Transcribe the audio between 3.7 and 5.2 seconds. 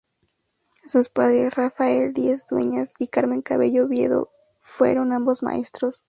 Oviedo, fueron